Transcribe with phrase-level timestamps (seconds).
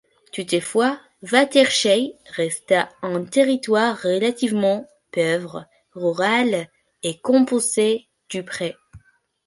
[0.31, 0.99] Toutefois,
[1.31, 6.67] Waterschei resta un territoire relativement pauvre, rural
[7.03, 8.75] et composée de prés.